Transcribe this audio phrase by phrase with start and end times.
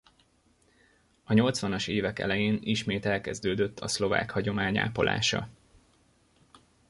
[1.23, 5.49] A nyolcvanas évek elején ismét elkezdődött a szlovák hagyomány ápolása.